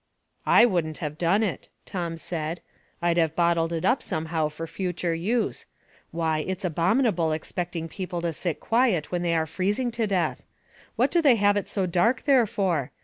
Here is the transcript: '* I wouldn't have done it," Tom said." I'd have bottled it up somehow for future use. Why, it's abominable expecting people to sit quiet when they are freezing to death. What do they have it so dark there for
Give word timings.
'* 0.29 0.41
I 0.47 0.65
wouldn't 0.65 0.97
have 0.97 1.19
done 1.19 1.43
it," 1.43 1.69
Tom 1.85 2.17
said." 2.17 2.61
I'd 3.03 3.17
have 3.17 3.35
bottled 3.35 3.71
it 3.71 3.85
up 3.85 4.01
somehow 4.01 4.49
for 4.49 4.65
future 4.65 5.13
use. 5.13 5.67
Why, 6.09 6.39
it's 6.39 6.65
abominable 6.65 7.31
expecting 7.31 7.87
people 7.87 8.19
to 8.23 8.33
sit 8.33 8.59
quiet 8.59 9.11
when 9.11 9.21
they 9.21 9.35
are 9.35 9.45
freezing 9.45 9.91
to 9.91 10.07
death. 10.07 10.41
What 10.95 11.11
do 11.11 11.21
they 11.21 11.35
have 11.35 11.55
it 11.55 11.69
so 11.69 11.85
dark 11.85 12.23
there 12.23 12.47
for 12.47 12.91